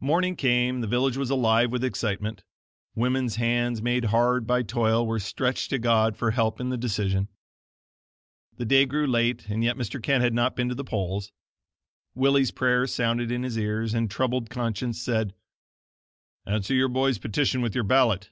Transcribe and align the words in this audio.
Morning 0.00 0.36
came, 0.36 0.82
the 0.82 0.86
village 0.86 1.16
was 1.16 1.30
alive 1.30 1.72
with 1.72 1.82
excitement. 1.82 2.44
Women's 2.94 3.36
hands, 3.36 3.80
made 3.80 4.04
hard 4.12 4.46
by 4.46 4.62
toil, 4.62 5.06
were 5.06 5.18
stretched 5.18 5.70
to 5.70 5.78
God 5.78 6.14
for 6.14 6.32
help 6.32 6.60
in 6.60 6.68
the 6.68 6.76
decision. 6.76 7.28
The 8.58 8.66
day 8.66 8.84
grew 8.84 9.06
late 9.06 9.48
and 9.48 9.64
yet 9.64 9.76
Mr. 9.78 10.02
Kent 10.02 10.24
had 10.24 10.34
not 10.34 10.54
been 10.56 10.68
to 10.68 10.74
the 10.74 10.84
polls. 10.84 11.32
Willie's 12.14 12.50
prayer 12.50 12.86
sounded 12.86 13.32
in 13.32 13.44
his 13.44 13.56
ears, 13.58 13.94
and 13.94 14.10
troubled 14.10 14.50
conscience 14.50 15.00
said: 15.00 15.32
"Answer 16.44 16.74
your 16.74 16.88
boy's 16.90 17.16
petition 17.16 17.62
with 17.62 17.74
your 17.74 17.82
ballot." 17.84 18.28